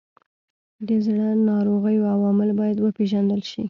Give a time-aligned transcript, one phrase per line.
[0.87, 3.59] د زړه ناروغیو عوامل باید وپیژندل شي.